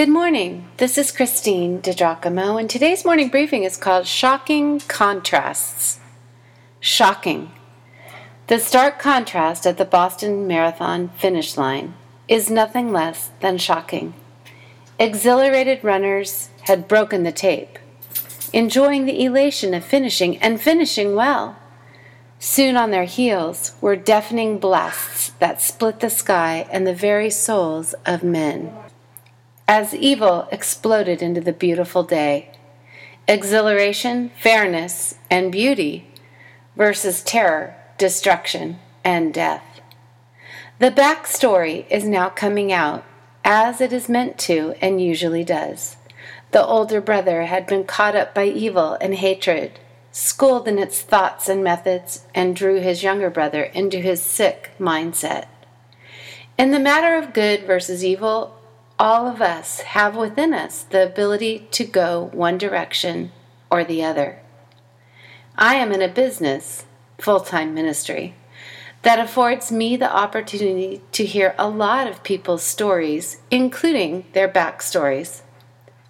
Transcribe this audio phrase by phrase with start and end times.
[0.00, 0.66] Good morning.
[0.78, 6.00] This is Christine DiGiacomo, and today's morning briefing is called Shocking Contrasts.
[6.80, 7.50] Shocking.
[8.46, 11.92] The stark contrast at the Boston Marathon finish line
[12.28, 14.14] is nothing less than shocking.
[14.98, 17.78] Exhilarated runners had broken the tape,
[18.54, 21.58] enjoying the elation of finishing and finishing well.
[22.38, 27.94] Soon on their heels were deafening blasts that split the sky and the very souls
[28.06, 28.74] of men
[29.70, 32.50] as evil exploded into the beautiful day.
[33.28, 36.08] Exhilaration, fairness, and beauty
[36.74, 39.80] versus terror, destruction, and death.
[40.80, 43.04] The backstory is now coming out,
[43.44, 45.96] as it is meant to and usually does.
[46.50, 49.78] The older brother had been caught up by evil and hatred,
[50.10, 55.46] schooled in its thoughts and methods, and drew his younger brother into his sick mindset.
[56.58, 58.59] In the matter of good versus evil,
[59.00, 63.32] all of us have within us the ability to go one direction
[63.70, 64.38] or the other.
[65.56, 66.84] I am in a business,
[67.18, 68.34] full time ministry,
[69.00, 75.40] that affords me the opportunity to hear a lot of people's stories, including their backstories.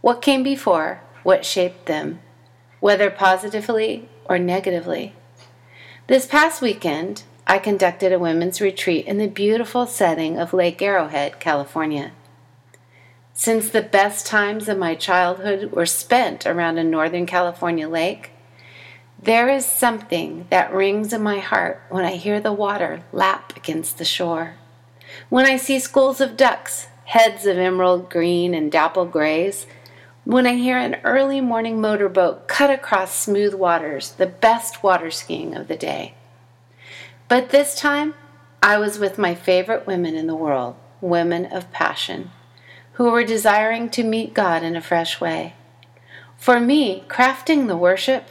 [0.00, 2.18] What came before, what shaped them,
[2.80, 5.14] whether positively or negatively.
[6.08, 11.38] This past weekend, I conducted a women's retreat in the beautiful setting of Lake Arrowhead,
[11.38, 12.10] California.
[13.40, 18.32] Since the best times of my childhood were spent around a Northern California lake,
[19.18, 23.96] there is something that rings in my heart when I hear the water lap against
[23.96, 24.56] the shore.
[25.30, 29.66] When I see schools of ducks, heads of emerald green and dapple grays,
[30.24, 35.56] when I hear an early morning motorboat cut across smooth waters, the best water skiing
[35.56, 36.12] of the day.
[37.26, 38.12] But this time,
[38.62, 42.32] I was with my favorite women in the world, women of passion
[43.00, 45.54] who were desiring to meet God in a fresh way.
[46.36, 48.28] For me, crafting the worship,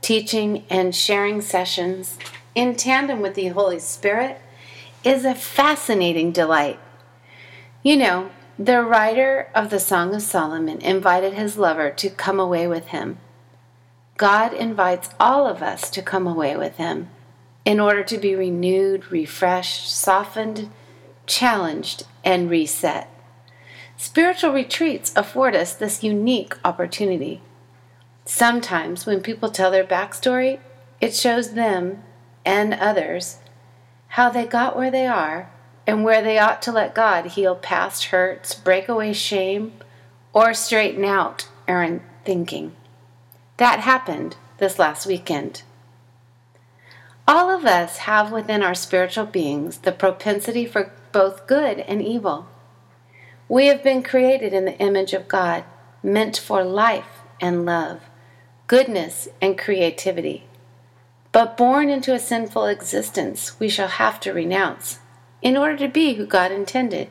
[0.00, 2.18] teaching, and sharing sessions
[2.54, 4.40] in tandem with the Holy Spirit
[5.02, 6.78] is a fascinating delight.
[7.82, 12.68] You know, the writer of the Song of Solomon invited his lover to come away
[12.68, 13.18] with him.
[14.18, 17.08] God invites all of us to come away with him
[17.64, 20.70] in order to be renewed, refreshed, softened,
[21.26, 23.08] challenged, and reset.
[24.02, 27.40] Spiritual retreats afford us this unique opportunity.
[28.24, 30.58] Sometimes, when people tell their backstory,
[31.00, 32.02] it shows them
[32.44, 33.38] and others
[34.08, 35.52] how they got where they are
[35.86, 39.72] and where they ought to let God heal past hurts, break away shame,
[40.32, 42.74] or straighten out errant thinking.
[43.58, 45.62] That happened this last weekend.
[47.28, 52.48] All of us have within our spiritual beings the propensity for both good and evil.
[53.52, 55.64] We have been created in the image of God,
[56.02, 58.00] meant for life and love,
[58.66, 60.46] goodness and creativity.
[61.32, 65.00] But born into a sinful existence, we shall have to renounce
[65.42, 67.10] in order to be who God intended.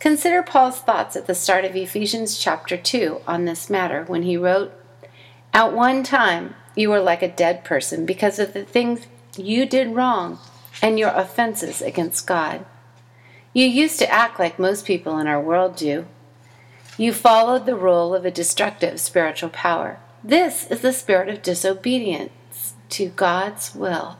[0.00, 4.38] Consider Paul's thoughts at the start of Ephesians chapter 2 on this matter when he
[4.38, 4.72] wrote,
[5.52, 9.94] At one time you were like a dead person because of the things you did
[9.94, 10.38] wrong
[10.80, 12.64] and your offenses against God.
[13.56, 16.04] You used to act like most people in our world do.
[16.98, 19.98] You followed the rule of a destructive spiritual power.
[20.22, 24.18] This is the spirit of disobedience to God's will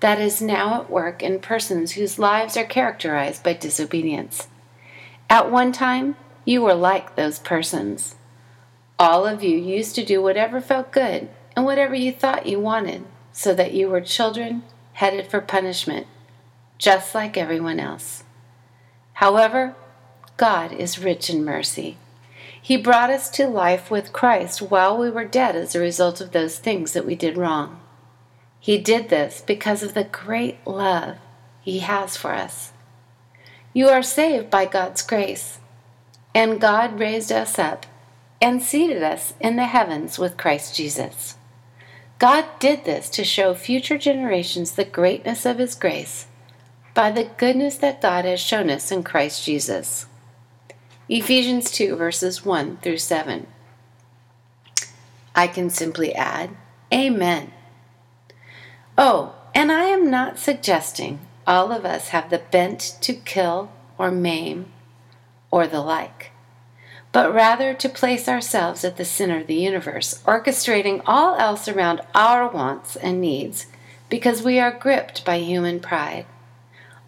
[0.00, 4.48] that is now at work in persons whose lives are characterized by disobedience.
[5.28, 6.16] At one time,
[6.46, 8.14] you were like those persons.
[8.98, 13.04] All of you used to do whatever felt good and whatever you thought you wanted,
[13.30, 14.62] so that you were children
[14.94, 16.06] headed for punishment,
[16.78, 18.24] just like everyone else.
[19.14, 19.74] However,
[20.36, 21.96] God is rich in mercy.
[22.60, 26.32] He brought us to life with Christ while we were dead as a result of
[26.32, 27.80] those things that we did wrong.
[28.58, 31.16] He did this because of the great love
[31.60, 32.72] He has for us.
[33.72, 35.58] You are saved by God's grace,
[36.34, 37.86] and God raised us up
[38.40, 41.36] and seated us in the heavens with Christ Jesus.
[42.18, 46.26] God did this to show future generations the greatness of His grace
[46.94, 50.06] by the goodness that God has shown us in Christ Jesus.
[51.08, 53.46] Ephesians 2, verses 1 through 7.
[55.34, 56.50] I can simply add,
[56.92, 57.52] Amen.
[58.96, 64.10] Oh, and I am not suggesting all of us have the bent to kill or
[64.10, 64.66] maim
[65.50, 66.30] or the like,
[67.10, 72.00] but rather to place ourselves at the center of the universe, orchestrating all else around
[72.14, 73.66] our wants and needs
[74.08, 76.26] because we are gripped by human pride.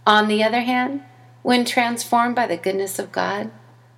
[0.07, 1.03] On the other hand,
[1.43, 3.51] when transformed by the goodness of God,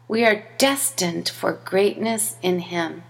[0.09, 3.03] We are destined for greatness in Him.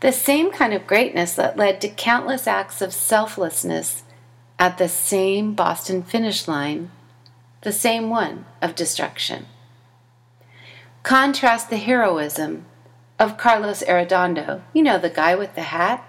[0.00, 4.02] The same kind of greatness that led to countless acts of selflessness
[4.58, 6.90] at the same Boston finish line,
[7.62, 9.46] the same one of destruction.
[11.04, 12.66] Contrast the heroism
[13.18, 16.04] of Carlos Arredondo, you know, the guy with the hat,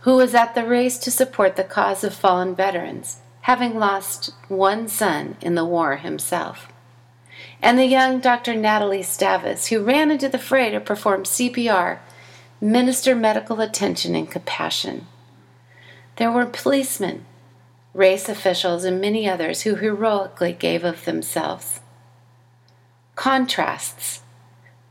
[0.00, 4.88] who was at the race to support the cause of fallen veterans, having lost one
[4.88, 6.66] son in the war himself.
[7.60, 8.54] And the young Dr.
[8.54, 11.98] Natalie Stavas, who ran into the fray to perform CPR,
[12.58, 15.06] minister medical attention and compassion.
[16.16, 17.26] There were policemen,
[17.92, 21.80] race officials, and many others who heroically gave of themselves.
[23.14, 24.22] Contrasts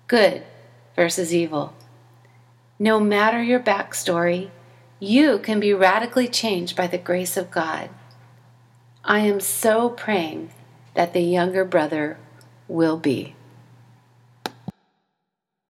[0.08, 0.44] good
[0.96, 1.74] versus evil.
[2.78, 4.52] No matter your backstory,
[5.00, 7.90] you can be radically changed by the grace of God.
[9.06, 10.52] I am so praying
[10.94, 12.18] that the younger brother
[12.70, 13.36] will be.